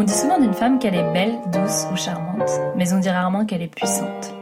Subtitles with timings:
[0.00, 3.44] On dit souvent d'une femme qu'elle est belle, douce ou charmante, mais on dit rarement
[3.44, 4.32] qu'elle est puissante.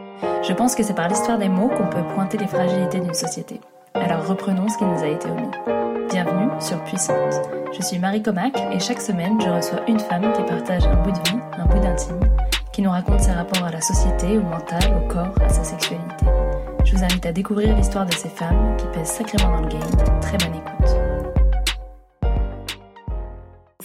[0.46, 3.60] Je pense que c'est par l'histoire des mots qu'on peut pointer les fragilités d'une société.
[3.92, 5.50] Alors reprenons ce qui nous a été omis.
[6.10, 7.40] Bienvenue sur Puissante.
[7.76, 11.10] Je suis Marie Comac et chaque semaine je reçois une femme qui partage un bout
[11.10, 12.20] de vie, un bout d'intime,
[12.70, 16.26] qui nous raconte ses rapports à la société, au mental, au corps, à sa sexualité.
[16.84, 20.20] Je vous invite à découvrir l'histoire de ces femmes qui pèsent sacrément dans le game.
[20.20, 20.97] Très bonne écoute.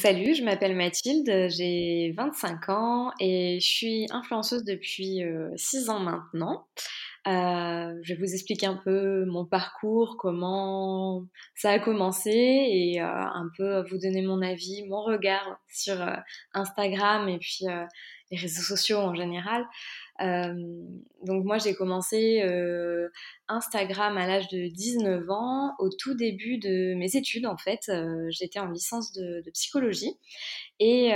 [0.03, 5.23] Salut, je m'appelle Mathilde, j'ai 25 ans et je suis influenceuse depuis
[5.55, 6.67] 6 euh, ans maintenant.
[7.25, 13.05] Euh, je vais vous expliquer un peu mon parcours, comment ça a commencé et euh,
[13.05, 15.95] un peu vous donner mon avis, mon regard sur
[16.53, 17.59] Instagram et puis
[18.29, 19.65] les réseaux sociaux en général.
[20.19, 22.43] Donc moi j'ai commencé
[23.47, 27.91] Instagram à l'âge de 19 ans, au tout début de mes études en fait.
[28.29, 30.17] J'étais en licence de, psychologie
[30.79, 31.11] et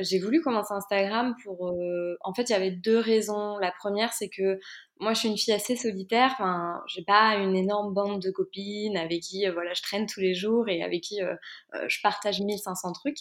[0.00, 1.74] j'ai voulu commencer Instagram pour...
[2.20, 3.58] en fait il y avait deux raisons.
[3.58, 4.58] La première c'est que
[5.02, 6.30] moi, je suis une fille assez solitaire.
[6.34, 10.20] Enfin, j'ai pas une énorme bande de copines avec qui, euh, voilà, je traîne tous
[10.20, 11.34] les jours et avec qui euh,
[11.74, 13.18] euh, je partage 1500 trucs.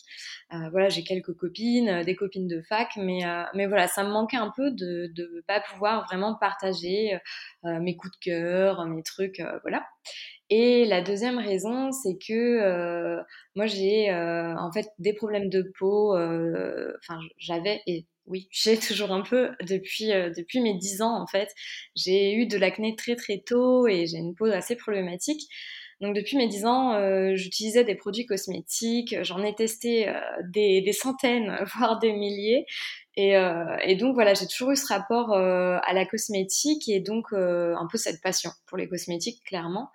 [0.71, 3.21] voilà, j'ai quelques copines, des copines de fac, mais
[3.55, 7.17] mais voilà, ça me manquait un peu de de pas pouvoir vraiment partager
[7.63, 9.85] mes coups de cœur, mes trucs, voilà.
[10.49, 13.17] Et la deuxième raison, c'est que
[13.55, 16.15] moi j'ai en fait des problèmes de peau.
[16.15, 21.27] Enfin, j'avais et oui, j'ai toujours un peu depuis, euh, depuis mes 10 ans en
[21.27, 21.49] fait.
[21.95, 25.41] J'ai eu de l'acné très très tôt et j'ai une peau assez problématique.
[26.01, 30.13] Donc depuis mes 10 ans, euh, j'utilisais des produits cosmétiques, j'en ai testé euh,
[30.49, 32.65] des, centaines, voire des milliers.
[33.17, 33.33] Et,
[33.83, 37.97] et donc voilà, j'ai toujours eu ce rapport à la cosmétique et donc un peu
[37.97, 39.89] cette passion pour les cosmétiques, clairement.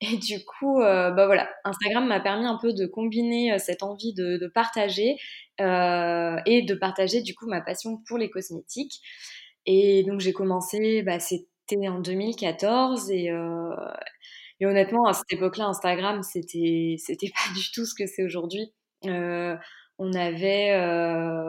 [0.00, 4.50] Et du coup, bah voilà, Instagram m'a permis un peu de combiner cette envie de,
[4.52, 5.16] partager
[5.60, 9.00] euh, et de partager du coup ma passion pour les cosmétiques.
[9.66, 13.74] Et donc j'ai commencé, bah, c'était en 2014 et, euh,
[14.66, 18.72] honnêtement à cette époque-là Instagram c'était c'était pas du tout ce que c'est aujourd'hui.
[19.06, 19.56] Euh,
[19.98, 20.72] on avait,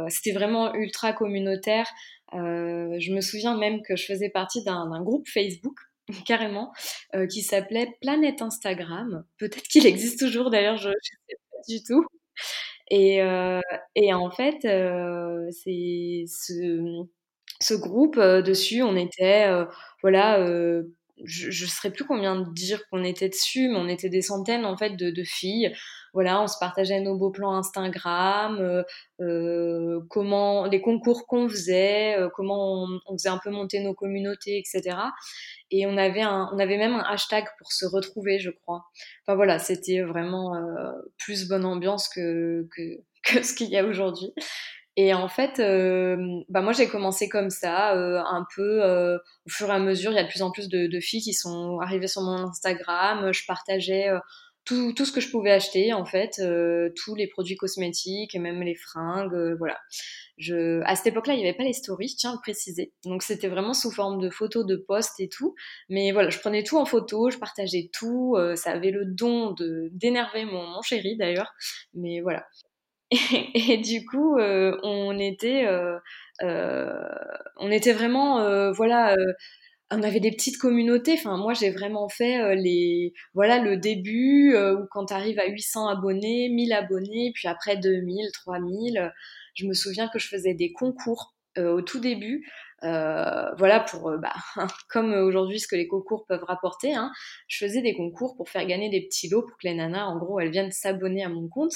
[0.09, 1.87] c'était vraiment ultra communautaire.
[2.33, 5.75] je me souviens même que je faisais partie d'un groupe Facebook
[6.27, 6.71] carrément,
[7.29, 9.25] qui s'appelait Planète Instagram.
[9.37, 12.05] Peut-être qu'il existe toujours d'ailleurs, je ne sais pas du tout.
[12.89, 13.59] Et, euh,
[14.13, 17.05] en fait, euh, ce,
[17.59, 19.47] ce groupe euh, dessus, on était,
[20.01, 20.45] voilà,
[21.23, 24.65] je ne saurais plus combien de dire qu'on était dessus, mais on était des centaines
[24.65, 25.73] en fait de, filles.
[26.13, 28.83] Voilà, on se partageait nos beaux plans Instagram, euh,
[29.21, 34.57] euh, comment les concours qu'on faisait, euh, comment on, faisait un peu monter nos communautés,
[34.57, 34.97] etc.
[35.71, 38.83] Et on avait un, même un hashtag pour se retrouver, je crois.
[39.25, 40.51] Enfin voilà, c'était vraiment
[41.17, 42.67] plus bonne ambiance que
[43.25, 44.33] ce qu'il y a aujourd'hui.
[44.95, 46.17] Et en fait, euh,
[46.49, 49.17] bah moi j'ai commencé comme ça, euh, un peu euh,
[49.47, 50.11] au fur et à mesure.
[50.11, 52.47] Il y a de plus en plus de, de filles qui sont arrivées sur mon
[52.47, 53.33] Instagram.
[53.33, 54.19] Je partageais euh,
[54.65, 58.39] tout, tout, ce que je pouvais acheter en fait, euh, tous les produits cosmétiques et
[58.39, 59.77] même les fringues, voilà.
[60.37, 62.93] Je, à cette époque-là, il n'y avait pas les stories, tiens le préciser.
[63.03, 65.55] Donc c'était vraiment sous forme de photos, de posts et tout.
[65.89, 68.37] Mais voilà, je prenais tout en photo, je partageais tout.
[68.55, 69.55] ça avait le don
[69.91, 71.53] d'énerver mon, mon chéri d'ailleurs.
[71.93, 72.45] Mais voilà,
[73.53, 75.97] et, du coup, euh, on était, euh,
[76.41, 76.93] euh,
[77.57, 79.15] on était vraiment, voilà
[79.91, 81.13] on avait des petites communautés.
[81.13, 85.87] Enfin, moi, j'ai vraiment fait les, voilà, le début où quand tu arrives à 800
[85.87, 89.11] abonnés, 1000 abonnés, puis après 2000, 3000.
[89.53, 92.49] Je me souviens que je faisais des concours au tout début.
[92.81, 94.33] voilà, pour, bah,
[94.89, 97.11] comme aujourd'hui ce que les concours peuvent rapporter, hein,
[97.47, 100.17] je faisais des concours pour faire gagner des petits lots pour que les nanas, en
[100.17, 101.75] gros, elles viennent s'abonner à mon compte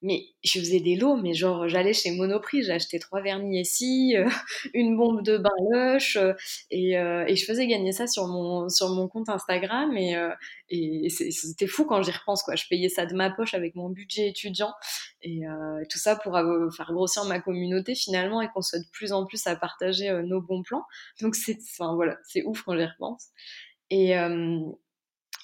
[0.00, 4.28] mais je faisais des lots, mais genre j'allais chez Monoprix, j'achetais trois vernis ici, euh,
[4.74, 6.34] une bombe de bain lush, euh,
[6.70, 10.16] et, euh, et, je faisais gagner ça sur mon, sur mon compte Instagram, et,
[10.70, 12.54] et c'était fou quand j'y repense, quoi.
[12.54, 14.72] Je payais ça de ma poche avec mon budget étudiant,
[15.22, 15.42] et
[15.90, 16.34] tout ça pour
[16.76, 20.40] faire grossir ma communauté finalement, et qu'on soit de plus en plus à partager nos
[20.40, 20.84] bons plans.
[21.20, 23.28] Donc c'est, enfin voilà, ouf quand j'y repense.
[23.90, 24.14] Et,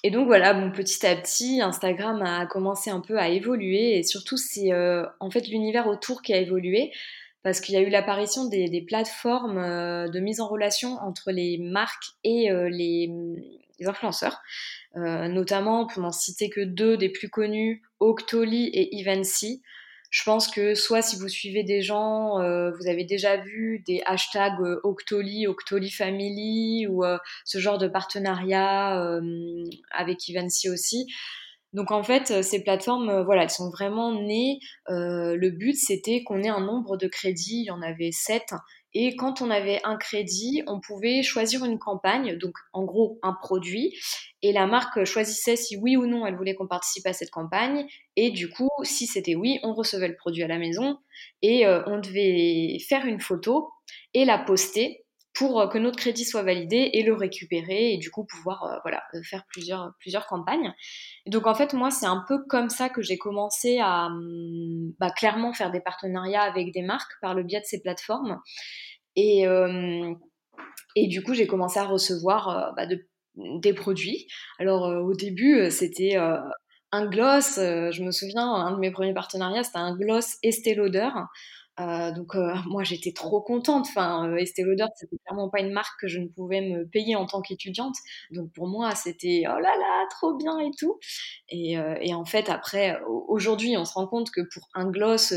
[0.05, 4.03] et donc voilà, bon, petit à petit, Instagram a commencé un peu à évoluer et
[4.03, 6.91] surtout c'est euh, en fait l'univers autour qui a évolué
[7.41, 11.57] parce qu'il y a eu l'apparition des, plateformes euh, de mise en relation entre les
[11.57, 13.09] marques et euh, les,
[13.83, 14.43] influenceurs,
[14.95, 19.63] notamment pour n'en citer que deux des plus connus, Octoly et Evency.
[20.15, 24.01] Je pense que soit si vous suivez des gens, euh, vous avez déjà vu des
[24.05, 29.19] hashtags euh, Octoly, Octoly Family ou euh, ce genre de partenariat
[29.91, 31.05] avec Evency aussi.
[31.73, 34.59] Donc en fait, ces plateformes, voilà, elles sont vraiment nées.
[34.87, 37.63] le but, c'était qu'on ait un nombre de crédits.
[37.63, 38.53] Il y en avait sept
[38.97, 43.33] et quand on avait un crédit, on pouvait choisir une campagne, donc en gros un
[43.33, 43.93] produit,
[44.41, 47.85] et la marque choisissait si oui ou non elle voulait qu'on participe à cette campagne.
[48.15, 50.97] Et du coup, si c'était oui, on recevait le produit à la maison.
[51.41, 53.69] Et euh, on devait faire une photo
[54.13, 55.04] et la poster
[55.35, 59.03] pour que notre crédit soit validé et le récupérer et du coup pouvoir euh, voilà
[59.29, 60.73] faire plusieurs plusieurs campagnes.
[61.27, 65.11] donc en fait moi c'est un peu comme ça que j'ai commencé à hum, bah,
[65.11, 68.39] clairement faire des partenariats avec des marques par le biais de ces plateformes
[69.17, 70.13] et euh,
[70.95, 73.05] et du coup j'ai commencé à recevoir euh, bah, de,
[73.35, 74.27] des produits.
[74.59, 79.79] Alors au début c'était un gloss, je me souviens, un de mes premiers partenariats, c'était
[79.79, 81.09] un gloss Estée Lauder.
[81.79, 83.87] Euh, donc euh, moi j'étais trop contente.
[83.89, 87.15] Enfin, euh, Estée Lauder c'était clairement pas une marque que je ne pouvais me payer
[87.15, 87.95] en tant qu'étudiante.
[88.31, 90.99] Donc pour moi c'était oh là là trop bien et tout.
[91.49, 95.33] Et, euh, et en fait après aujourd'hui on se rend compte que pour un gloss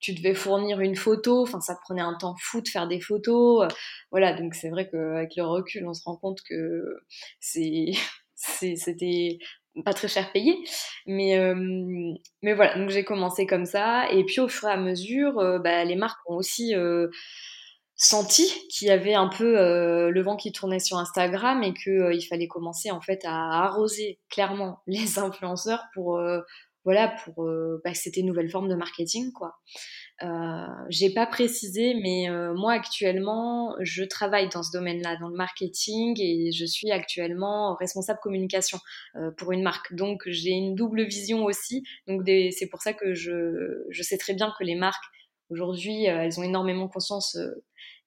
[0.00, 1.42] tu devais fournir une photo.
[1.42, 3.68] Enfin ça prenait un temps fou de faire des photos.
[4.10, 6.96] voilà donc c'est vrai qu'avec le recul on se rend compte que
[7.40, 7.92] c'est
[8.76, 9.38] c'était
[9.84, 10.64] pas très cher payé.
[11.06, 11.54] Mais, euh,
[12.42, 14.10] mais voilà, donc j'ai commencé comme ça.
[14.10, 17.08] Et puis au fur et à mesure, euh, bah, les marques ont aussi euh,
[17.96, 19.54] senti qu'il y avait un peu
[20.10, 24.18] le vent qui tournait sur Instagram et qu'il il fallait commencer en fait à arroser
[24.28, 26.20] clairement les influenceurs pour
[26.84, 27.48] voilà pour
[27.84, 29.54] bah, c'était une nouvelle forme de marketing quoi.
[30.22, 35.36] Euh, j'ai pas précisé, mais euh, moi actuellement, je travaille dans ce domaine-là, dans le
[35.36, 38.78] marketing, et je suis actuellement responsable communication
[39.16, 39.94] euh, pour une marque.
[39.94, 41.82] Donc j'ai une double vision aussi.
[42.06, 45.04] Donc c'est pour ça que je, je sais très bien que les marques
[45.50, 47.36] aujourd'hui, elles ont énormément conscience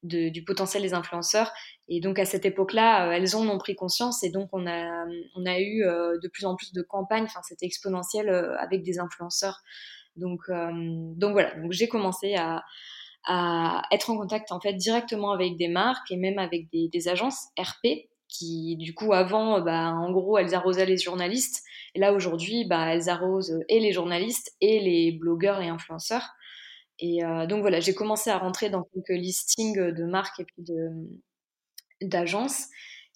[0.08, 1.52] du potentiel des influenceurs.
[1.88, 5.06] Et donc à cette époque-là, elles en ont pris conscience et donc on a,
[5.36, 7.26] on a eu de plus en plus de campagnes.
[7.26, 8.30] Enfin, c'était exponentiel
[8.60, 9.62] avec des influenceurs.
[10.16, 10.72] Donc, euh,
[11.16, 12.64] donc voilà, donc j'ai commencé à,
[13.26, 17.08] à, être en contact en fait directement avec des marques et même avec des, des
[17.08, 21.64] agences RP qui du coup avant bah, en gros elles arrosaient les journalistes
[21.94, 26.30] et là aujourd'hui bah, elles arrosent et les journalistes et les blogueurs et influenceurs
[27.00, 30.64] et euh, donc voilà j'ai commencé à rentrer dans quelques listings de marques et puis
[32.02, 32.68] d'agences.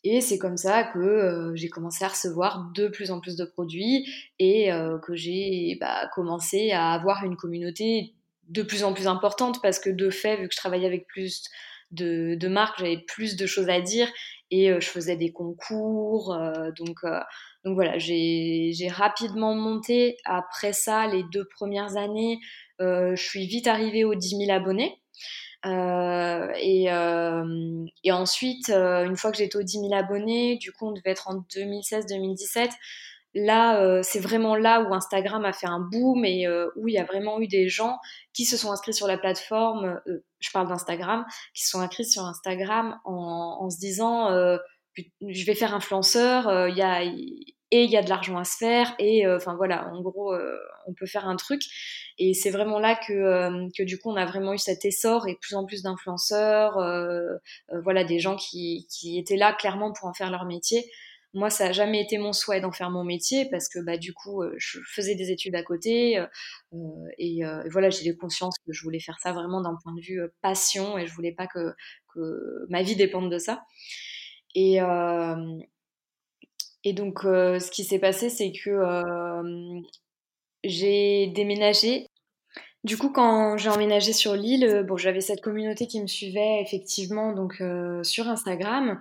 [0.03, 3.43] Et c'est comme ça que euh, j'ai commencé à recevoir de plus en plus de
[3.43, 4.09] produits
[4.39, 8.13] et euh, que j'ai bah, commencé à avoir une communauté
[8.47, 11.43] de plus en plus importante parce que de fait, vu que je travaillais avec plus
[11.91, 14.09] de, de marques, j'avais plus de choses à dire
[14.51, 16.37] et euh, je faisais des concours.
[16.77, 16.97] donc,
[17.65, 20.17] donc voilà, j'ai rapidement monté.
[20.25, 22.39] Après ça, les deux premières années,
[22.79, 24.99] je suis vite arrivée aux 10 000 abonnés.
[25.65, 30.71] Euh, et, euh, et, ensuite, euh, une fois que j'étais aux 10 000 abonnés, du
[30.71, 32.71] coup, on devait être en 2016-2017.
[33.35, 37.03] Là, c'est vraiment là où Instagram a fait un boom et où il y a
[37.03, 37.97] vraiment eu des gens
[38.33, 40.01] qui se sont inscrits sur la plateforme.
[40.39, 44.29] je parle d'Instagram, qui se sont inscrits sur Instagram en, en se disant
[45.21, 46.69] je vais faire influenceur.
[46.69, 47.03] Il y a
[47.71, 50.33] et il y a de l'argent à se faire et euh, enfin voilà en gros
[50.33, 51.61] euh, on peut faire un truc
[52.17, 55.27] et c'est vraiment là que, euh, que du coup on a vraiment eu cet essor
[55.27, 56.79] et plus en plus d'influenceurs
[57.83, 60.89] voilà des gens qui, qui étaient là clairement pour en faire leur métier
[61.33, 64.13] moi ça a jamais été mon souhait d'en faire mon métier parce que bah du
[64.13, 66.23] coup je faisais des études à côté
[67.17, 67.41] et,
[67.71, 71.05] voilà j'ai conscience que je voulais faire ça vraiment d'un point de vue passion et
[71.05, 71.73] je voulais pas que,
[72.13, 73.63] que ma vie dépende de ça
[74.55, 74.79] et,
[76.83, 79.81] et donc, euh, ce qui s'est passé, c'est que euh,
[80.63, 82.07] j'ai déménagé.
[82.83, 86.61] Du coup, quand j'ai emménagé sur l'île, euh, bon, j'avais cette communauté qui me suivait
[86.61, 87.61] effectivement donc
[88.03, 88.99] sur Instagram.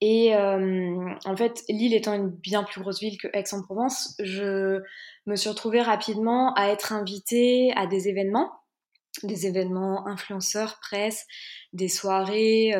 [0.00, 4.82] Et en fait, Lille étant une bien plus grosse ville que Aix-en-Provence, je
[5.24, 8.52] me suis retrouvée rapidement à être invitée à des événements,
[9.22, 11.26] des événements influenceurs, presse,
[11.72, 12.74] des soirées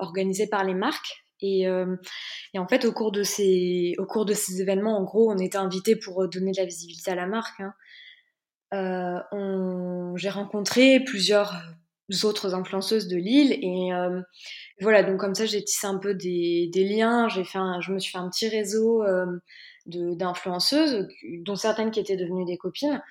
[0.00, 1.96] organisées par les marques et, euh,
[2.54, 5.38] et, en fait, au cours, de ces, au cours de ces événements, en gros, on
[5.38, 7.60] était invité pour donner de la visibilité à la marque.
[7.60, 7.74] Hein.
[8.74, 11.54] Euh, J'ai rencontré plusieurs
[12.24, 14.20] autres influenceuses de Lille et euh,
[14.80, 17.28] voilà, donc comme ça, j'ai tissé un peu des, liens.
[17.28, 19.26] J'ai fait je me suis fait un petit réseau euh,
[19.86, 21.08] d'influenceuses,
[21.40, 23.02] dont certaines qui étaient devenues des copines.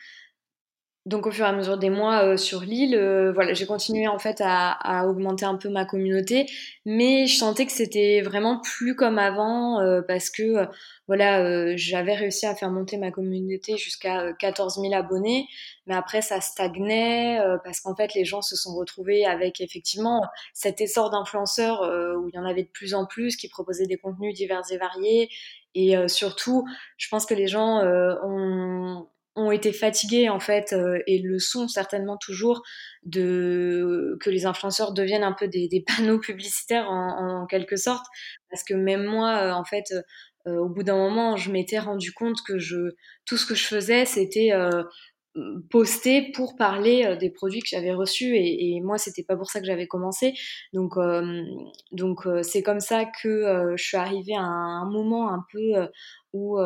[1.05, 4.07] Donc au fur et à mesure des mois euh, sur l'île, euh, voilà, j'ai continué
[4.07, 6.45] en fait à, augmenter un peu ma communauté,
[6.85, 10.65] mais je sentais que c'était vraiment plus comme avant euh, parce que
[11.09, 15.45] voilà, j'avais réussi à faire monter ma communauté jusqu'à 14 000 abonnés,
[15.87, 20.21] mais après ça stagnait parce qu'en fait les gens se sont retrouvés avec effectivement
[20.53, 23.97] cet essor d'influenceurs où il y en avait de plus en plus qui proposaient des
[23.97, 25.29] contenus divers et variés.
[25.75, 26.65] Et surtout,
[26.97, 30.75] je pense que les gens ont, ont été fatigués en fait
[31.07, 32.61] et le sont certainement toujours
[33.03, 38.05] de que les influenceurs deviennent un peu des, des panneaux publicitaires en, en, quelque sorte.
[38.49, 39.85] Parce que même moi en fait
[40.47, 43.65] euh, au bout d'un moment, je m'étais rendu compte que je, tout ce que je
[43.65, 44.83] faisais, c'était euh,
[45.69, 48.35] poster pour parler euh, des produits que j'avais reçus.
[48.35, 50.33] Et, et moi c'était pas pour ça que j'avais commencé.
[50.73, 50.95] Donc
[51.91, 55.87] donc c'est comme ça que je suis arrivée à un, moment un peu
[56.33, 56.57] où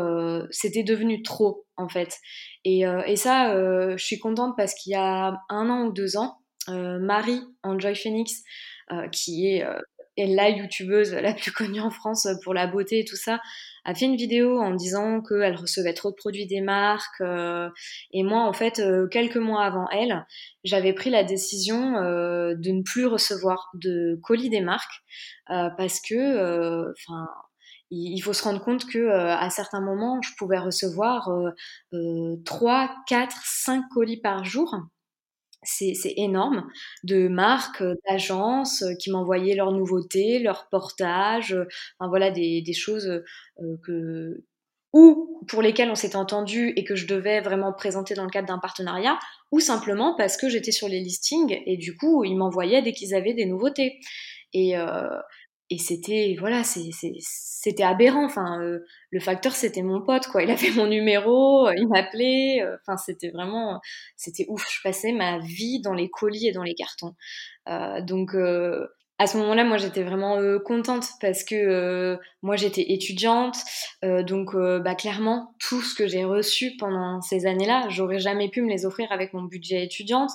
[0.50, 2.18] c'était devenu trop en fait
[2.64, 3.54] et, et ça
[3.98, 8.44] je suis contente parce qu'il y a un an ou deux ans Marie Enjoy Phoenix
[9.12, 9.66] qui est
[10.18, 13.40] et la youtubeuse la plus connue en France pour la beauté et tout ça,
[13.86, 17.22] a fait une vidéo en disant qu'elle recevait trop de produits des marques.
[17.22, 17.70] Euh,
[18.12, 20.26] et moi, en fait, euh, quelques mois avant elle,
[20.64, 25.04] j'avais pris la décision euh, de ne plus recevoir de colis des marques
[25.48, 27.28] parce que, enfin,
[27.92, 31.30] il faut se rendre compte que à certains moments, je pouvais recevoir
[32.46, 34.76] 3, 4, 5 colis par jour
[35.64, 36.68] c'est énorme,
[37.04, 41.66] de marques, euh, d'agences euh, qui m'envoyaient leurs nouveautés, leurs portages, euh,
[42.00, 43.24] enfin voilà des, des choses
[43.84, 44.44] que
[44.94, 48.48] ou pour lesquelles on s'était entendu et que je devais vraiment présenter dans le cadre
[48.48, 49.20] d'un partenariat,
[49.52, 53.14] ou simplement parce que j'étais sur les listings et du coup ils m'envoyaient dès qu'ils
[53.14, 54.00] avaient des nouveautés.
[54.56, 55.20] Euh,
[55.70, 58.26] et c'était voilà c'était aberrant.
[58.26, 58.80] Enfin euh,
[59.12, 60.44] le facteur c'était mon pote quoi.
[60.44, 63.82] Il avait mon numéro euh, il m'appelait euh, enfin c'était vraiment
[64.16, 64.66] c'était ouf.
[64.72, 67.16] Je passais ma vie dans les colis et dans les cartons.
[68.02, 68.34] Donc
[69.20, 73.58] à ce moment-là, moi, j'étais vraiment contente parce que moi, j'étais étudiante,
[74.04, 78.70] donc bah, clairement, tout ce que j'ai reçu pendant ces années-là, j'aurais jamais pu me
[78.70, 80.32] les offrir avec mon budget étudiante.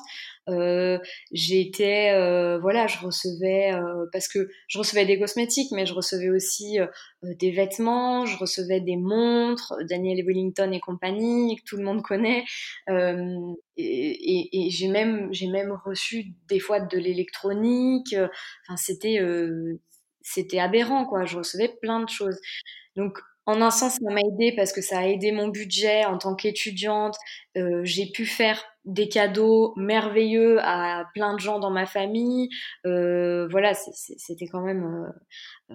[1.30, 2.12] J'étais,
[2.60, 3.72] voilà, je recevais
[4.12, 6.78] parce que je recevais des cosmétiques, mais je recevais aussi
[7.22, 12.44] des vêtements, je recevais des montres, Daniel Wellington et compagnie, que tout le monde connaît.
[13.76, 18.14] et, j'ai même, même reçu des fois de l'électronique.
[18.14, 19.20] Enfin, c'était,
[20.22, 21.24] c'était aberrant, quoi.
[21.24, 22.38] Je recevais plein de choses.
[22.96, 26.18] Donc, en un sens, ça m'a aidé parce que ça a aidé mon budget en
[26.18, 27.16] tant qu'étudiante.
[27.56, 32.48] Euh, j'ai pu faire des cadeaux merveilleux à plein de gens dans ma famille.
[32.86, 35.12] Euh, voilà, c'était quand même
[35.70, 35.74] euh,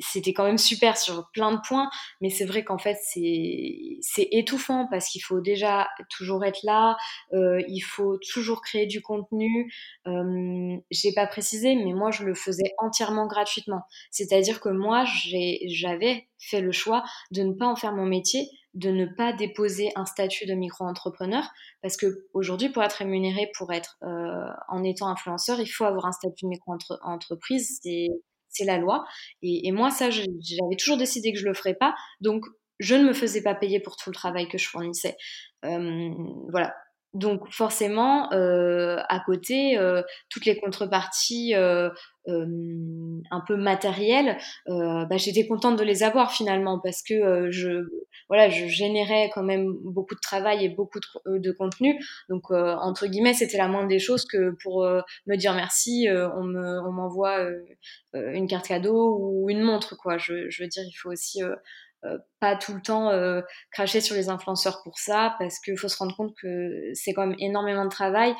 [0.00, 1.90] c'était quand même super sur plein de points,
[2.20, 6.96] mais c'est vrai qu'en fait c'est étouffant parce qu'il faut déjà toujours être là,
[7.32, 9.72] euh, il faut toujours créer du contenu.
[10.06, 13.82] Euh, j'ai pas précisé, mais moi je le faisais entièrement gratuitement.
[14.10, 18.90] C'est-à-dire que moi j'avais fait le choix de ne pas en faire mon métier, de
[18.90, 21.44] ne pas déposer un statut de micro-entrepreneur,
[21.82, 26.06] parce que aujourd'hui pour être rémunéré pour être euh, en étant influenceur, il faut avoir
[26.06, 27.80] un statut de micro-entreprise.
[27.82, 29.04] C'est la loi.
[29.42, 31.94] Et, moi, ça, j'avais toujours décidé que je le ferais pas.
[32.20, 32.44] Donc,
[32.78, 35.16] je ne me faisais pas payer pour tout le travail que je fournissais.
[35.64, 36.10] Euh,
[36.50, 36.74] voilà.
[37.14, 41.54] Donc forcément, euh, à côté, euh, toutes les contreparties
[42.26, 47.88] un peu matérielles, bah, j'étais contente de les avoir finalement parce que je,
[48.28, 51.98] voilà, je générais quand même beaucoup de travail et beaucoup de, de contenu.
[52.28, 54.84] Donc entre guillemets, c'était la moindre des choses que pour
[55.26, 57.46] me dire merci, on me, on m'envoie
[58.14, 60.18] une carte cadeau ou une montre quoi.
[60.18, 61.42] Je, veux dire, il faut aussi
[62.40, 63.10] pas tout le temps
[63.70, 67.26] cracher sur les influenceurs pour ça, parce qu'il faut se rendre compte que c'est quand
[67.26, 68.34] même énormément de travail.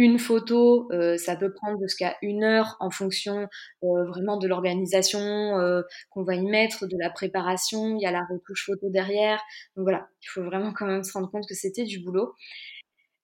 [0.00, 3.48] Une photo, euh, ça peut prendre jusqu'à une heure en fonction
[3.82, 5.02] vraiment de l'organisation
[6.10, 7.96] qu'on va y mettre, de la préparation.
[7.96, 9.40] Il y a la retouche photo derrière.
[9.76, 12.32] Donc voilà, il faut vraiment quand même se rendre compte que c'était du boulot.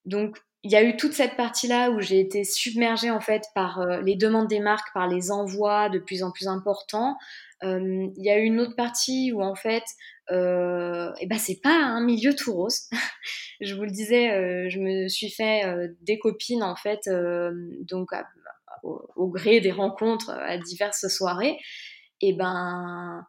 [0.03, 3.85] Donc il y a eu toute cette partie-là où j'ai été submergée en fait par
[4.01, 7.15] les demandes des marques, par les envois de plus en plus importants.
[7.61, 9.83] Il y a eu une autre partie où en fait,
[10.31, 12.89] euh, et ben c'est pas un milieu tout rose.
[13.61, 15.63] je vous le disais, je me suis fait
[16.01, 17.09] des copines en fait,
[17.81, 18.09] donc
[18.83, 21.57] au, gré des rencontres à diverses soirées.
[22.21, 23.25] Et ben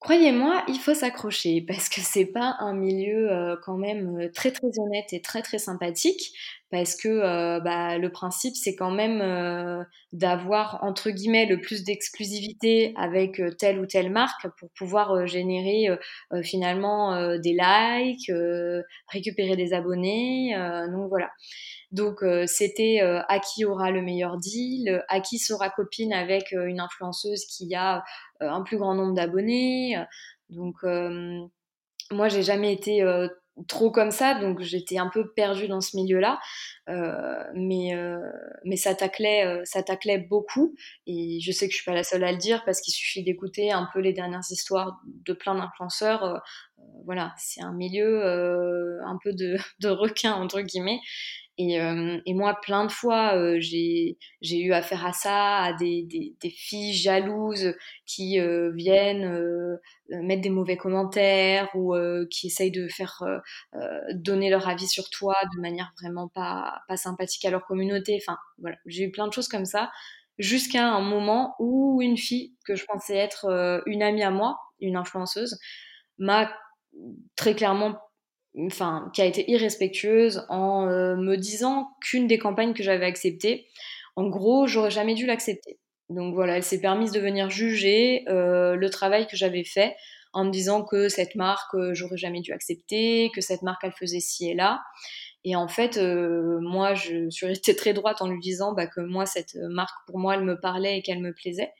[0.00, 4.52] Croyez-moi, il faut s'accrocher parce que c'est pas un milieu euh, quand même euh, très
[4.52, 6.32] très honnête et très très sympathique
[6.70, 12.92] parce que euh, bah, le principe c'est quand même d'avoir entre guillemets le plus d'exclusivité
[12.96, 15.88] avec telle ou telle marque pour pouvoir générer
[16.42, 18.30] finalement des likes,
[19.08, 20.54] récupérer des abonnés,
[20.92, 21.30] donc voilà.
[21.90, 27.44] Donc c'était à qui aura le meilleur deal, à qui sera copine avec une influenceuse
[27.46, 28.04] qui a
[28.40, 29.96] un plus grand nombre d'abonnés.
[30.50, 30.76] Donc
[32.10, 33.02] moi j'ai jamais été
[33.66, 36.38] trop comme ça, donc j'étais un peu perdue dans ce milieu-là.
[36.88, 38.18] Euh, mais, euh,
[38.64, 40.74] mais ça taclait, euh, ça taclait beaucoup.
[41.06, 43.22] Et je sais que je suis pas la seule à le dire parce qu'il suffit
[43.22, 46.42] d'écouter un peu les dernières histoires de plein d'influenceurs.
[47.04, 48.22] voilà, c'est un milieu
[49.04, 51.00] un peu de, de requin entre guillemets.
[51.60, 56.04] Et, euh, et, moi, plein de fois, euh, j'ai eu affaire à ça, à des,
[56.04, 57.74] des, des filles jalouses
[58.06, 59.76] qui euh, viennent euh,
[60.22, 61.94] mettre des mauvais commentaires ou
[62.30, 63.22] qui essayent de faire
[64.14, 68.18] donner leur avis sur toi de manière vraiment pas, pas sympathique à leur communauté.
[68.22, 69.90] Enfin, voilà, j'ai eu plein de choses comme ça
[70.38, 74.96] jusqu'à un moment où une fille que je pensais être une amie à moi, une
[74.96, 75.58] influenceuse,
[76.18, 76.50] m'a
[77.36, 77.98] très clairement
[78.56, 83.66] enfin, qui a été irrespectueuse en euh, me disant qu'une des campagnes que j'avais acceptées,
[84.16, 85.78] en gros, j'aurais jamais dû l'accepter.
[86.08, 89.94] Donc voilà, elle s'est permise de venir juger euh, le travail que j'avais fait
[90.32, 93.92] en me disant que cette marque, euh, j'aurais jamais dû accepter, que cette marque, elle
[93.92, 94.80] faisait ci et là.
[95.44, 99.24] Et en fait, moi, je suis restée très droite en lui disant bah, que moi,
[99.24, 101.72] cette marque, pour moi, elle me parlait et qu'elle me plaisait.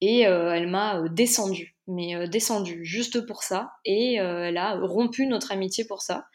[0.00, 5.26] Et elle m'a descendu mais euh, descendu juste pour ça et euh, elle a rompu
[5.26, 6.26] notre amitié pour ça.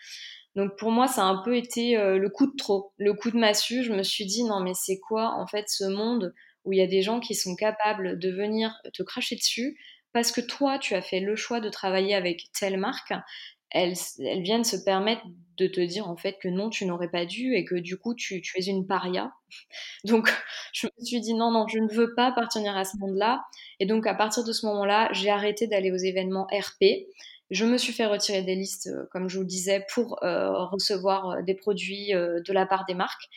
[0.56, 3.32] Donc pour moi, ça a un peu été euh, le coup de trop, le coup
[3.32, 3.84] de massue.
[3.84, 6.34] Je me suis dit non mais c'est quoi en fait ce monde
[6.66, 9.78] où il y a des gens qui sont capables de venir te cracher dessus
[10.12, 13.14] parce que toi tu as fait le choix de travailler avec telle marque
[13.74, 13.96] elles,
[14.42, 15.24] viennent se permettre
[15.58, 18.16] de te dire en fait que non, tu n'aurais pas dû et que du coup
[18.16, 19.32] tu, tu, es une paria.
[20.06, 20.32] Donc
[20.74, 23.44] je me suis dit non, non, je ne veux pas appartenir à ce monde-là.
[23.80, 27.08] Et donc à partir de ce moment-là, j'ai arrêté d'aller aux événements RP.
[27.52, 30.66] Je me suis fait retirer des listes, euh, comme je vous le disais, pour euh,
[30.66, 33.30] recevoir euh, des produits de la part des marques.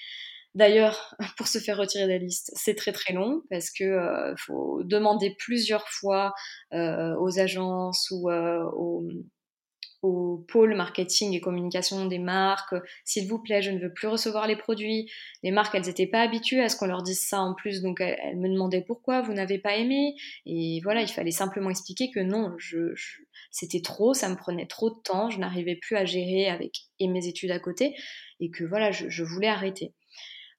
[0.55, 5.35] D'ailleurs, pour se faire retirer des listes, c'est très très long parce que faut demander
[5.39, 6.33] plusieurs fois
[6.73, 9.07] aux agences ou aux,
[10.03, 12.75] au pôle marketing et communication des marques,
[13.05, 15.11] s'il vous plaît, je ne veux plus recevoir les produits.
[15.43, 18.01] Les marques, elles n'étaient pas habituées à ce qu'on leur dise ça en plus, donc
[18.01, 20.15] elles, me demandaient pourquoi vous n'avez pas aimé.
[20.45, 22.95] Et voilà, il fallait simplement expliquer que non, je,
[23.51, 27.09] c'était trop, ça me prenait trop de temps, je n'arrivais plus à gérer avec et
[27.09, 27.95] mes études à côté,
[28.41, 29.93] et que voilà, je, je voulais arrêter.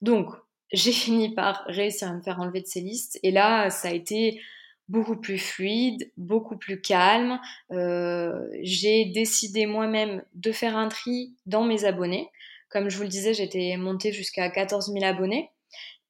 [0.02, 0.28] Donc,
[0.72, 3.92] j'ai fini par réussir à me faire enlever de ces listes, et là, ça a
[3.92, 4.40] été
[4.90, 7.40] beaucoup plus fluide, beaucoup plus calme.
[7.72, 12.30] Euh, j'ai décidé moi-même de faire un tri dans mes abonnés.
[12.70, 15.52] Comme je vous le disais, j'étais montée jusqu'à 14 000 abonnés.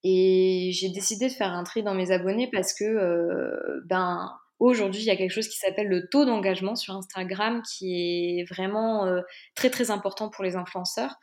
[0.04, 5.02] Et j'ai décidé de faire un tri dans mes abonnés parce que, euh, ben, aujourd'hui,
[5.02, 9.06] il y a quelque chose qui s'appelle le taux d'engagement sur Instagram qui est vraiment
[9.06, 9.22] euh,
[9.56, 11.16] très très important pour les influenceurs.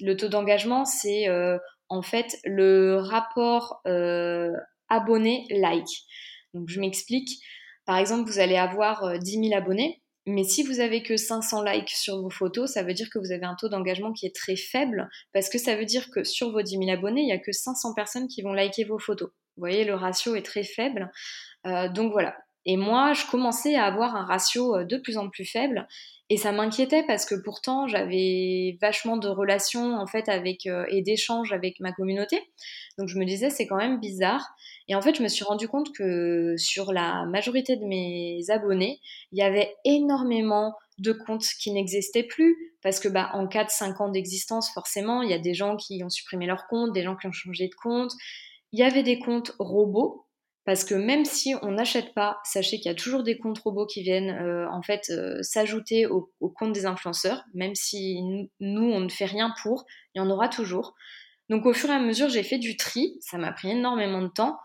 [0.00, 1.26] Le taux d'engagement, c'est
[1.88, 3.82] en fait le rapport
[4.88, 6.06] abonné-like.
[6.54, 7.42] Donc je m'explique.
[7.86, 11.62] Par exemple, vous allez avoir 10 euh, 000 abonnés, mais si vous avez que 500
[11.64, 14.34] likes sur vos photos, ça veut dire que vous avez un taux d'engagement qui est
[14.34, 17.32] très faible, parce que ça veut dire que sur vos 10 000 abonnés, il n'y
[17.32, 19.30] a que 500 personnes qui vont liker vos photos.
[19.56, 21.10] Vous voyez, le ratio est très faible.
[21.66, 22.36] Euh, donc voilà.
[22.70, 25.88] Et moi, je commençais à avoir un ratio euh, de plus en plus faible.
[26.32, 31.52] Et ça m'inquiétait parce que pourtant j'avais vachement de relations en fait avec et d'échanges
[31.52, 32.40] avec ma communauté.
[32.98, 34.46] Donc je me disais c'est quand même bizarre.
[34.86, 39.00] Et en fait, je me suis rendu compte que sur la majorité de mes abonnés,
[39.32, 44.00] il y avait énormément de comptes qui n'existaient plus parce que bah en 4 5
[44.00, 47.16] ans d'existence, forcément, il y a des gens qui ont supprimé leur compte, des gens
[47.16, 48.12] qui ont changé de compte.
[48.70, 50.26] Il y avait des comptes robots
[50.70, 53.86] parce que même si on n'achète pas, sachez qu'il y a toujours des comptes robots
[53.86, 58.20] qui viennent euh, en fait euh, s'ajouter au, au compte des influenceurs, même si
[58.60, 60.94] nous on ne fait rien pour, il y en aura toujours.
[61.48, 64.28] Donc au fur et à mesure, j'ai fait du tri, ça m'a pris énormément de
[64.28, 64.60] temps,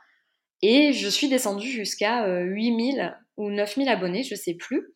[0.62, 4.94] et je suis descendue jusqu'à 8000 euh, ou 9000 abonnés, je sais plus.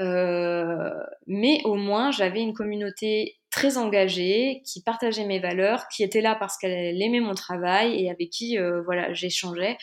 [0.00, 0.92] Euh,
[1.26, 6.34] mais au moins, j'avais une communauté très engagée, qui partageait mes valeurs, qui était là
[6.34, 9.78] parce qu'elle aimait mon travail et avec qui euh, voilà, j'échangeais,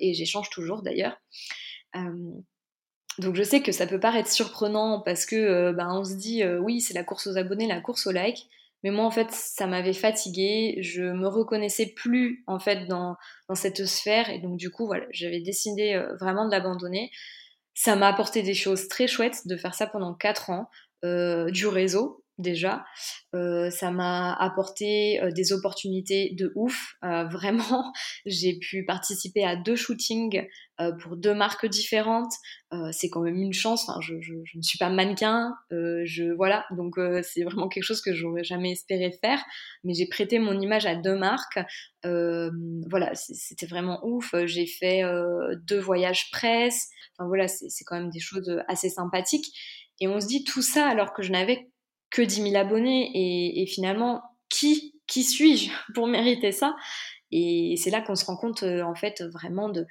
[0.00, 1.20] et j'échange toujours d'ailleurs.
[3.18, 6.80] donc je sais que ça peut paraître surprenant parce que ben, on se dit oui
[6.80, 8.48] c'est la course aux abonnés, la course aux likes,
[8.84, 10.78] mais moi, en fait, ça m'avait fatiguée.
[10.82, 13.16] Je me reconnaissais plus, en fait, dans,
[13.54, 14.30] cette sphère.
[14.30, 17.10] Et donc, du coup, voilà, j'avais décidé euh, vraiment de l'abandonner.
[17.74, 20.68] Ça m'a apporté des choses très chouettes de faire ça pendant 4 ans.
[21.04, 22.84] Euh, du réseau, déjà.
[23.34, 26.94] Euh, ça m'a apporté euh, des opportunités de ouf.
[27.04, 27.92] Euh, vraiment,
[28.26, 30.46] j'ai pu participer à deux shootings
[30.80, 32.32] euh, pour deux marques différentes.
[32.72, 33.88] Euh, c'est quand même une chance.
[33.88, 35.52] Enfin, je, je, je, ne suis pas mannequin.
[35.70, 39.42] je voilà, donc c'est vraiment quelque chose que j'aurais jamais espéré faire.
[39.84, 41.58] Mais j'ai prêté mon image à deux marques.
[42.04, 44.34] voilà, c'était vraiment ouf.
[44.46, 45.02] J'ai fait
[45.66, 46.88] deux voyages presse.
[47.18, 49.46] Enfin voilà, c'est quand même des choses assez sympathiques.
[50.00, 51.68] Et on se dit tout ça alors que je n'avais
[52.10, 53.10] que 10 000 abonnés
[53.60, 56.74] et, finalement, qui, qui suis-je pour mériter ça?
[57.30, 59.86] Et c'est là qu'on se rend compte, en fait, vraiment de,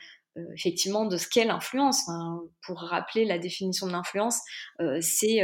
[0.56, 2.01] effectivement de ce qu'est l'influence.
[2.65, 4.39] pour rappeler la définition de l'influence,
[5.01, 5.41] c'est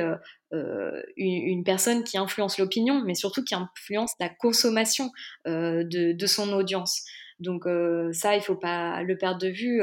[1.18, 5.12] une, personne qui influence l'opinion, mais surtout qui influence la consommation
[5.46, 7.04] de, son audience.
[7.40, 7.66] Donc
[8.14, 9.82] ça, il faut pas le perdre de vue.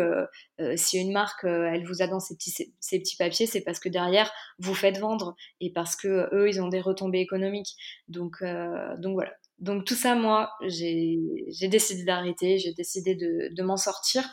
[0.76, 4.30] si une marque, elle vous a dans ces petits, petits papiers, c'est parce que derrière,
[4.58, 7.76] vous faites vendre et parce que eux, ils ont des retombées économiques.
[8.08, 8.42] Donc,
[8.98, 9.32] donc voilà.
[9.58, 11.18] Donc tout ça, moi, j'ai
[11.68, 14.24] décidé d'arrêter, j'ai décidé de, de m'en sortir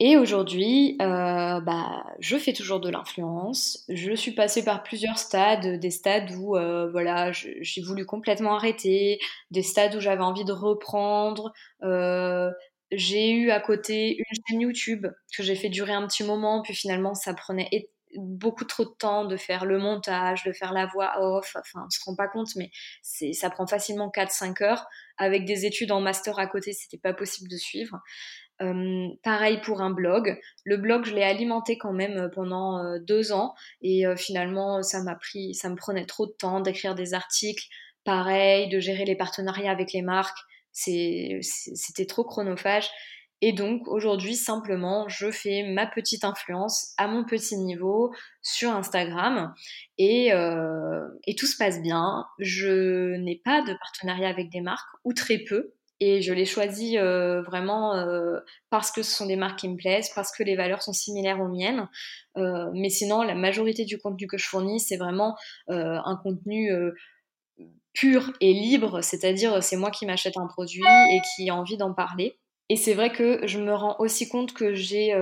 [0.00, 3.84] et aujourd'hui, euh, bah, je fais toujours de l'influence.
[3.88, 9.18] Je suis passée par plusieurs stades, des stades où euh, voilà, j'ai voulu complètement arrêter,
[9.50, 11.52] des stades où j'avais envie de reprendre.
[11.82, 12.50] Euh,
[12.92, 15.06] j'ai eu à côté une chaîne YouTube
[15.36, 17.68] que j'ai fait durer un petit moment, puis finalement ça prenait
[18.16, 21.56] beaucoup trop de temps de faire le montage, de faire la voix off.
[21.56, 22.70] Enfin, on se rend pas compte, mais
[23.02, 24.86] ça prend facilement 4-5 heures.
[25.18, 27.98] Avec des études en master à côté, c'était pas possible de suivre.
[29.22, 30.38] Pareil pour un blog.
[30.64, 35.54] Le blog, je l'ai alimenté quand même pendant deux ans et finalement, ça m'a pris,
[35.54, 37.64] ça me prenait trop de temps d'écrire des articles.
[38.04, 40.38] Pareil, de gérer les partenariats avec les marques,
[40.72, 42.88] c'était trop chronophage.
[43.40, 49.54] Et donc aujourd'hui, simplement, je fais ma petite influence à mon petit niveau sur Instagram
[49.96, 50.32] et,
[51.26, 52.24] et tout se passe bien.
[52.40, 55.74] Je n'ai pas de partenariat avec des marques ou très peu.
[56.00, 58.38] Et je l'ai choisi euh, vraiment euh,
[58.70, 61.40] parce que ce sont des marques qui me plaisent, parce que les valeurs sont similaires
[61.40, 61.88] aux miennes.
[62.36, 65.36] Euh, mais sinon, la majorité du contenu que je fournis, c'est vraiment
[65.68, 66.70] un contenu
[67.92, 71.92] pur et libre, c'est-à-dire c'est moi qui m'achète un produit et qui a envie d'en
[71.92, 72.38] parler.
[72.70, 75.14] Et c'est vrai que je me rends aussi compte que j'ai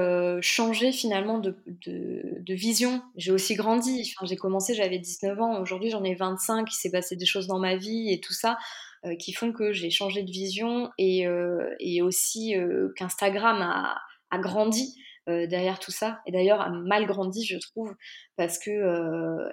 [0.43, 3.01] changé finalement de, de, de vision.
[3.17, 4.13] J'ai aussi grandi.
[4.15, 5.61] Enfin, j'ai commencé, j'avais 19 ans.
[5.63, 6.71] Aujourd'hui, j'en ai 25.
[6.71, 8.59] Il s'est passé des choses dans ma vie et tout ça.
[9.05, 14.01] Euh, qui font que j'ai changé de vision et, euh, et aussi euh, qu'Instagram a,
[14.31, 14.95] a, grandi.
[15.27, 16.21] derrière tout ça.
[16.27, 17.93] Et d'ailleurs, a mal grandi, je trouve,
[18.37, 18.71] parce que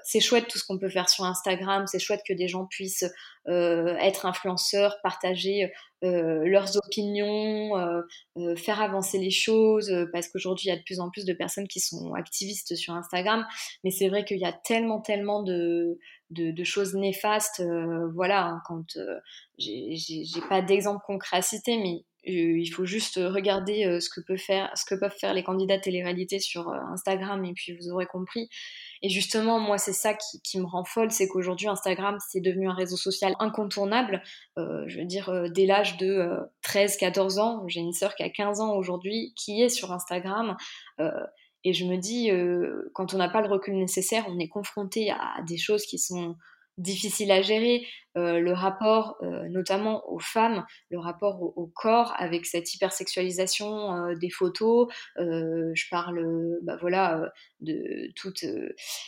[0.03, 3.05] c'est chouette tout ce qu'on peut faire sur Instagram, c'est chouette que des gens puissent
[3.47, 5.71] être influenceurs, partager
[6.03, 7.71] leurs opinions,
[8.55, 11.67] faire avancer les choses, parce qu'aujourd'hui, il y a de plus en plus de personnes
[11.67, 13.43] qui sont activistes sur Instagram,
[13.83, 15.97] mais c'est vrai qu'il y a tellement, tellement de,
[16.33, 17.61] de, choses néfastes.
[17.61, 19.19] Euh, voilà, hein, quand euh,
[19.57, 24.73] j'ai pas d'exemple concret à citer, mais euh, il faut juste regarder ce, que faire,
[24.99, 28.49] peuvent faire les candidats télé-réalité sur Instagram et puis vous aurez compris.
[29.01, 32.73] Et justement, moi, c'est ça qui, me rend folle, c'est qu'aujourd'hui, Instagram, c'est devenu un
[32.73, 34.23] réseau social incontournable.
[34.55, 36.29] je veux dire, dès l'âge de
[36.65, 40.55] 13-14 ans, j'ai une sœur qui a 15 ans aujourd'hui, qui est sur Instagram.
[41.63, 45.11] Et je me dis, euh, quand on n'a pas le recul nécessaire, on est confronté
[45.11, 46.35] à des choses qui sont
[46.77, 47.85] difficiles à gérer.
[48.17, 54.29] Euh, le rapport, euh, notamment aux femmes, le rapport au, corps avec cette hypersexualisation des
[54.29, 54.87] photos.
[55.17, 58.43] je parle, bah voilà, de toutes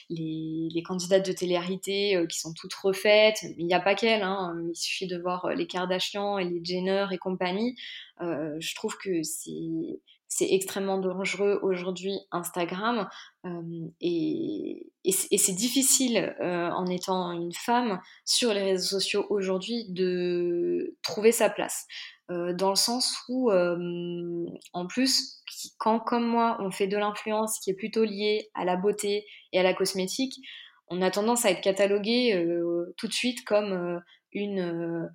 [0.09, 3.43] les, candidates de télé-réalité qui sont toutes refaites.
[3.57, 4.23] Il n'y a pas qu'elles.
[4.23, 4.55] Hein.
[4.69, 7.75] Il suffit de voir les Kardashian et les Jenner et compagnie.
[8.21, 9.99] je trouve que c'est
[10.37, 13.07] c'est extrêmement dangereux aujourd'hui Instagram
[13.45, 20.97] euh, et, c'est difficile euh, en étant une femme sur les réseaux sociaux aujourd'hui de
[21.03, 21.85] trouver sa place.
[22.31, 25.41] Euh, dans le sens où, en plus,
[25.77, 29.59] quand comme moi, on fait de l'influence qui est plutôt liée à la beauté et
[29.59, 30.35] à la cosmétique,
[30.89, 32.45] on a tendance à être catalogué
[32.97, 34.01] tout de suite comme
[34.33, 35.09] une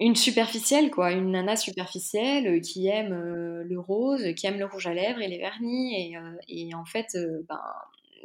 [0.00, 4.66] une superficielle, quoi, une nana superficielle euh, qui aime euh, le rose, qui aime le
[4.66, 5.94] rouge à lèvres et les vernis.
[5.94, 7.16] Et, euh, et en fait,
[7.48, 7.60] ben,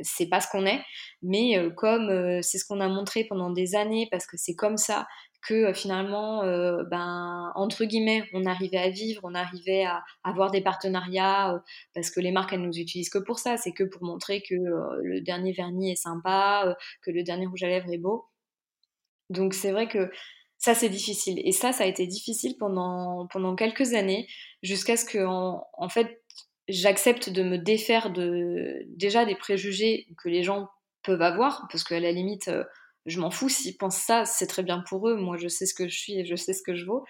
[0.02, 0.82] c'est pas ce qu'on est.
[1.22, 5.08] Mais comme c'est ce qu'on a montré pendant des années, parce que c'est comme ça
[5.42, 6.42] que finalement,
[6.90, 11.62] ben, entre guillemets, on arrivait à vivre, on arrivait à avoir des partenariats,
[11.94, 13.58] parce que les marques, elles nous utilisent que pour ça.
[13.58, 17.68] C'est que pour montrer que le dernier vernis est sympa, que le dernier rouge à
[17.68, 18.26] lèvres est beau.
[19.30, 20.10] Donc c'est vrai que
[20.60, 21.42] ça, c'est difficile.
[21.46, 24.28] Et ça, ça a été difficile pendant, pendant quelques années,
[24.62, 26.22] jusqu'à ce que, en, fait,
[26.68, 30.68] j'accepte de me défaire de, déjà des préjugés que les gens
[31.02, 32.66] peuvent avoir, parce qu'à la limite, euh,
[33.06, 33.48] je m'en fous.
[33.48, 35.16] S'ils pensent ça, c'est très bien pour eux.
[35.16, 37.06] Moi, je sais ce que je suis et je sais ce que je vaux.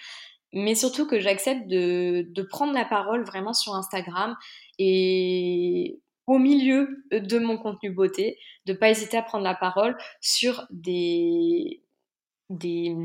[0.53, 4.35] Mais surtout que j'accepte de, de prendre la parole vraiment sur Instagram
[4.77, 10.67] et au milieu de mon contenu beauté, de pas hésiter à prendre la parole sur
[10.69, 11.81] des,
[12.49, 12.95] des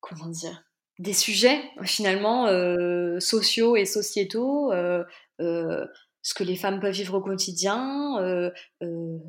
[0.00, 0.64] comment dire
[0.98, 5.02] des sujets finalement euh, sociaux et sociétaux euh,
[5.40, 5.84] euh,
[6.22, 8.18] ce que les femmes peuvent vivre au quotidien.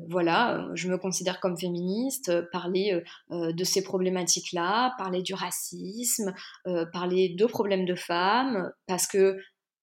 [0.08, 6.32] Voilà, je me considère comme féministe, parler de ces problématiques-là, parler du racisme,
[6.94, 9.36] parler de problèmes de femmes, parce que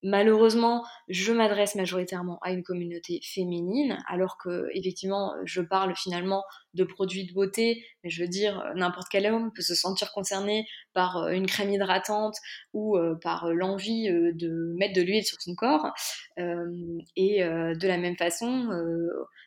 [0.06, 6.84] Malheureusement, je m'adresse majoritairement à une communauté féminine, alors que effectivement, je parle finalement de
[6.84, 11.16] produits de beauté, mais je veux dire, n'importe quel homme peut se sentir concerné par
[11.16, 12.36] euh, une crème hydratante
[12.74, 15.90] ou euh, par l'envie euh, de mettre de l'huile sur son corps.
[16.36, 18.68] et de la même façon,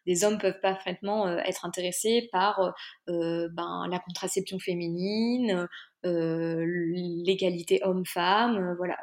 [0.08, 2.74] les hommes peuvent parfaitement être intéressés par
[3.08, 5.68] ben, la contraception féminine,
[6.04, 8.74] l'égalité homme-femme.
[8.78, 8.98] voilà,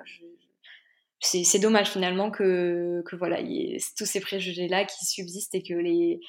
[1.25, 5.75] c'est dommage finalement que, que voilà, y ait tous ces préjugés-là qui subsistent et que
[5.75, 6.21] les.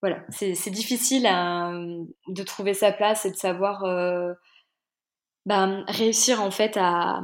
[0.00, 4.32] Voilà, c'est difficile de trouver sa place et de savoir euh,
[5.44, 7.20] bah, réussir en fait à,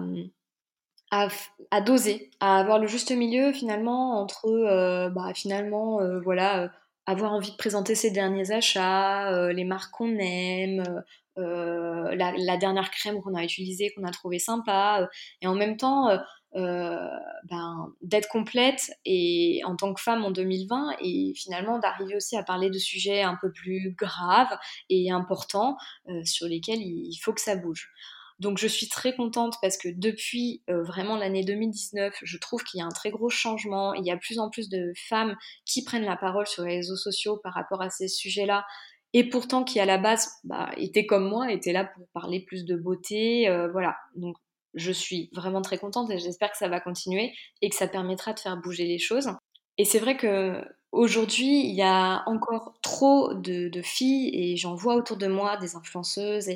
[1.13, 1.29] à,
[1.71, 6.73] à, doser, à avoir le juste milieu finalement entre euh, bah, finalement euh, voilà
[7.07, 11.05] avoir envie de présenter ses derniers achats, les marques qu'on aime,
[11.37, 15.07] la, dernière crème qu'on a utilisée, qu'on a trouvé sympa,
[15.43, 16.19] et en même temps
[16.55, 22.45] ben, d'être complète et en tant que femme en 2020 et finalement d'arriver aussi à
[22.45, 24.57] parler de sujets un peu plus graves
[24.89, 25.77] et importants
[26.09, 27.91] euh, sur lesquels il, faut que ça bouge.
[28.39, 32.79] Donc je suis très contente parce que depuis euh, vraiment l'année 2019, je trouve qu'il
[32.79, 33.95] y a un très gros changement.
[33.95, 36.97] Il y a plus en plus de femmes qui prennent la parole sur les réseaux
[36.97, 38.65] sociaux par rapport à ces sujets-là.
[39.13, 42.65] Et pourtant qui à la base bah, étaient comme moi, étaient là pour parler plus
[42.65, 43.49] de beauté.
[43.73, 43.97] voilà.
[44.17, 44.37] Donc
[44.75, 47.33] je suis vraiment très contente et j'espère que ça va continuer
[47.63, 49.31] et que ça permettra de faire bouger les choses.
[49.79, 54.95] Et c'est vrai que aujourd'hui, il y a encore trop de, filles et j'en vois
[54.95, 56.51] autour de moi des influenceuses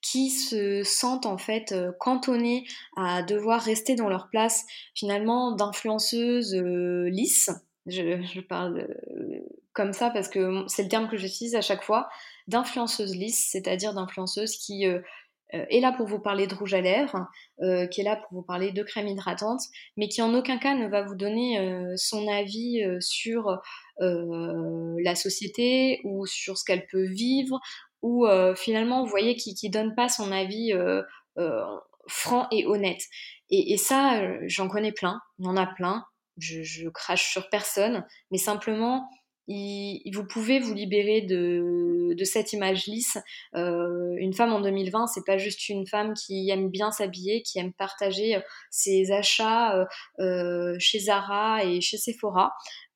[0.00, 6.54] qui se sentent en fait euh, cantonnées à devoir rester dans leur place finalement d'influenceuses
[6.54, 7.50] euh, lisses.
[7.86, 9.38] Je, parle euh,
[9.72, 12.08] comme ça parce que c'est le terme que j'utilise à chaque fois,
[12.48, 14.84] d'influenceuses lisses, c'est-à-dire d'influenceuses qui
[15.50, 17.26] est là pour vous parler de rouge à lèvres,
[17.62, 19.60] euh, qui est là pour vous parler de crème hydratante,
[19.96, 23.60] mais qui en aucun cas ne va vous donner euh, son avis sur
[24.00, 27.60] la société ou sur ce qu'elle peut vivre,
[28.02, 28.26] ou
[28.56, 30.72] finalement, vous voyez, qui ne donne pas son avis
[32.08, 33.02] franc et honnête.
[33.50, 36.04] Et, ça, j'en connais plein, il y en a plein,
[36.38, 39.08] je, je crache sur personne, mais simplement,
[39.48, 43.18] vous pouvez vous libérer de, de cette image lisse.
[43.54, 47.58] Euh, une femme en 2020, c'est pas juste une femme qui aime bien s'habiller, qui
[47.58, 49.84] aime partager euh, ses achats euh,
[50.20, 52.52] euh, chez Zara et chez Sephora.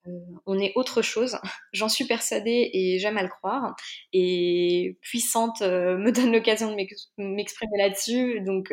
[0.06, 0.10] Euh,
[0.46, 1.38] on est autre chose,
[1.72, 3.74] j'en suis persuadée et j'aime à le croire.
[4.12, 6.76] Et puissante me donne l'occasion de
[7.18, 8.40] m'exprimer là-dessus.
[8.40, 8.72] Donc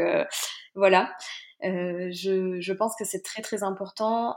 [0.75, 1.13] voilà,
[1.61, 4.35] je, je, pense que c'est très très important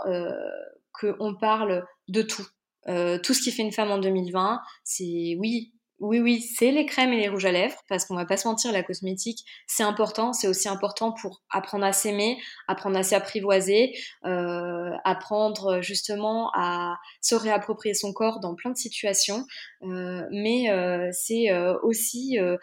[0.92, 5.72] qu'on parle de tout euh, tout ce qui fait une femme en 2020, c'est oui,
[6.00, 8.46] oui, oui, c'est les crèmes et les rouges à lèvres, parce qu'on va pas se
[8.46, 13.94] mentir, la cosmétique, c'est important, c'est aussi important pour apprendre à s'aimer, apprendre à s'apprivoiser,
[14.24, 19.44] euh, apprendre justement à se réapproprier son corps dans plein de situations,
[19.82, 22.56] euh, mais euh, c'est euh, aussi euh,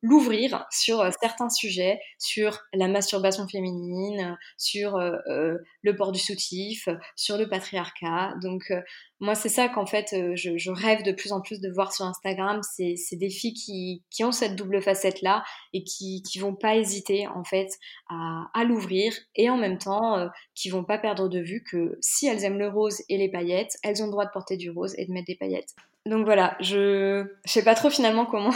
[0.00, 7.48] l'ouvrir sur certains sujets, sur la masturbation féminine, sur le port du soutif, sur le
[7.48, 8.34] patriarcat.
[8.42, 8.72] Donc
[9.20, 12.04] moi, c'est ça qu'en fait, je, je, rêve de plus en plus de voir sur
[12.04, 12.17] Instagram.
[12.62, 17.44] C'est des filles qui, ont cette double facette-là et qui, qui vont pas hésiter, en
[17.44, 17.68] fait,
[18.08, 22.26] à, l'ouvrir et en même temps, euh, qui vont pas perdre de vue que si
[22.26, 24.94] elles aiment le rose et les paillettes, elles ont le droit de porter du rose
[24.98, 25.74] et de mettre des paillettes.
[26.06, 28.52] Donc voilà, je, je sais pas trop finalement comment,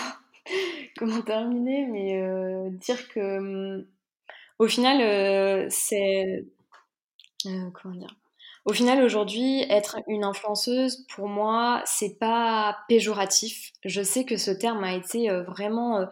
[1.26, 3.86] terminer, mais euh, dire que hum,
[4.58, 6.44] au final, euh, c'est.
[7.42, 8.14] comment dire
[8.64, 13.72] au final, aujourd'hui, être une influenceuse, pour moi, c'est pas péjoratif.
[13.84, 16.06] Je sais que ce terme a été euh, vraiment euh,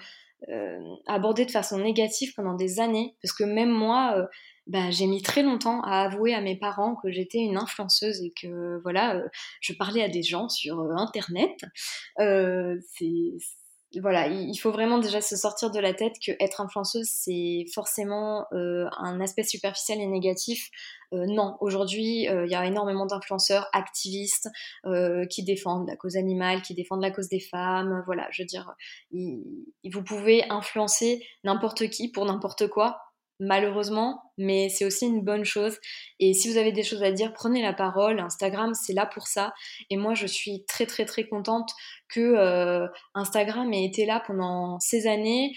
[0.49, 4.29] euh, abordé de façon négative pendant des années, parce que même moi,
[4.67, 8.33] bah, j'ai mis très longtemps à avouer à mes parents que j'étais une influenceuse et
[8.41, 9.23] que voilà,
[9.61, 11.57] je parlais à des gens sur Internet.
[13.99, 18.47] Voilà, il faut vraiment déjà se sortir de la tête que être influenceuse, c'est forcément
[18.53, 20.71] euh, un aspect superficiel et négatif.
[21.13, 24.49] Euh, non, aujourd'hui, euh, il y a énormément d'influenceurs activistes
[25.29, 28.03] qui défendent la cause animale, qui défendent la cause des femmes.
[28.07, 28.75] Voilà, je veux dire,
[29.13, 33.01] vous pouvez influencer n'importe qui pour n'importe quoi,
[33.41, 35.79] malheureusement, mais c'est aussi une bonne chose.
[36.21, 38.21] Et si vous avez des choses à dire, prenez la parole.
[38.21, 39.53] Instagram, c'est là pour ça.
[39.89, 41.71] Et moi, je suis très, très, très contente
[42.13, 45.53] que Instagram ait été là pendant ces années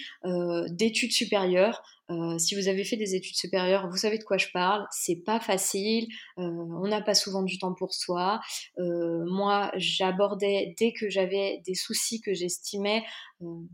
[0.69, 1.81] d'études supérieures.
[2.37, 4.85] si vous avez fait des études supérieures, vous savez de quoi je parle.
[4.91, 6.07] C'est pas facile.
[6.37, 8.39] on n'a pas souvent du temps pour soi.
[8.77, 13.03] moi, j'abordais dès que j'avais des soucis que j'estimais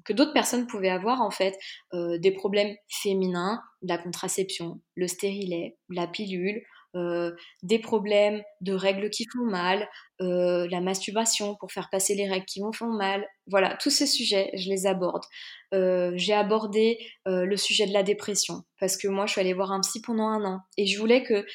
[0.05, 1.57] que d'autres personnes pouvaient avoir en fait,
[1.93, 6.61] des problèmes féminins, la contraception, le stérilet, la pilule.
[6.95, 9.87] Euh, des problèmes de règles qui font mal,
[10.21, 13.27] euh, la masturbation pour faire passer les règles qui vous font mal.
[13.45, 15.23] Voilà, tous ces sujets, je les aborde.
[15.73, 19.71] Euh, j'ai abordé le sujet de la dépression parce que moi, je suis allée voir
[19.71, 21.45] un psy pendant un an et je voulais que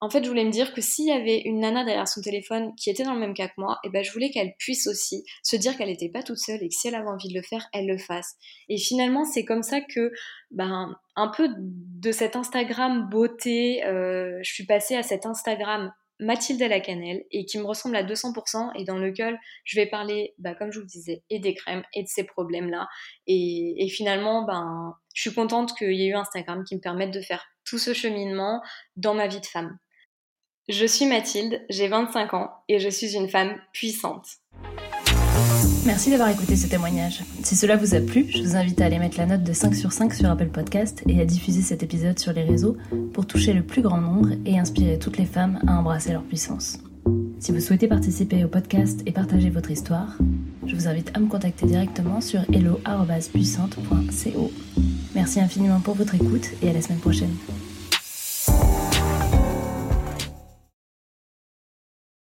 [0.00, 2.72] en fait, je voulais me dire que s'il y avait une nana derrière son téléphone
[2.76, 4.86] qui était dans le même cas que moi, et eh ben, je voulais qu'elle puisse
[4.86, 7.34] aussi se dire qu'elle n'était pas toute seule et que si elle avait envie de
[7.34, 8.36] le faire, elle le fasse.
[8.68, 10.12] Et finalement, c'est comme ça que,
[10.52, 16.62] ben, un peu de cet Instagram beauté, euh, je suis passée à cet Instagram Mathilde
[16.62, 20.34] à la cannelle et qui me ressemble à 200% et dans lequel je vais parler,
[20.38, 22.88] bah, comme je vous le disais, et des crèmes et de ces problèmes-là.
[23.26, 27.12] Et, et, finalement, ben, je suis contente qu'il y ait eu Instagram qui me permette
[27.12, 28.62] de faire tout ce cheminement
[28.96, 29.78] dans ma vie de femme.
[30.68, 34.26] Je suis Mathilde, j'ai 25 ans et je suis une femme puissante.
[35.86, 37.22] Merci d'avoir écouté ce témoignage.
[37.42, 39.74] Si cela vous a plu, je vous invite à aller mettre la note de 5
[39.74, 42.76] sur 5 sur Apple Podcast et à diffuser cet épisode sur les réseaux
[43.14, 46.80] pour toucher le plus grand nombre et inspirer toutes les femmes à embrasser leur puissance.
[47.40, 50.18] Si vous souhaitez participer au podcast et partager votre histoire,
[50.66, 54.52] je vous invite à me contacter directement sur hello.puissante.co.
[55.14, 57.34] Merci infiniment pour votre écoute et à la semaine prochaine.